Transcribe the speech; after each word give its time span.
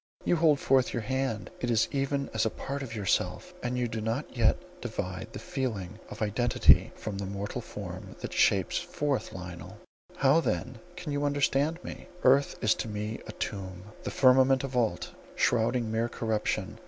You 0.25 0.37
hold 0.37 0.59
forth 0.59 0.93
your 0.93 1.03
hand; 1.03 1.51
it 1.59 1.69
is 1.69 1.87
even 1.91 2.31
as 2.33 2.43
a 2.43 2.49
part 2.49 2.81
of 2.81 2.95
yourself; 2.95 3.53
and 3.61 3.77
you 3.77 3.87
do 3.87 4.01
not 4.01 4.35
yet 4.35 4.57
divide 4.81 5.27
the 5.31 5.37
feeling 5.37 5.99
of 6.09 6.23
identity 6.23 6.91
from 6.95 7.19
the 7.19 7.27
mortal 7.27 7.61
form 7.61 8.15
that 8.21 8.33
shapes 8.33 8.79
forth 8.79 9.31
Lionel. 9.31 9.77
How 10.17 10.39
then 10.39 10.79
can 10.95 11.11
you 11.11 11.23
understand 11.23 11.83
me? 11.83 12.07
Earth 12.23 12.55
is 12.63 12.73
to 12.81 12.87
me 12.87 13.19
a 13.27 13.31
tomb, 13.33 13.83
the 14.01 14.09
firmament 14.09 14.63
a 14.63 14.67
vault, 14.67 15.11
shrouding 15.35 15.91
mere 15.91 16.09
corruption. 16.09 16.79